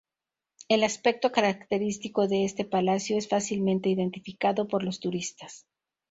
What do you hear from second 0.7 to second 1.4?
aspecto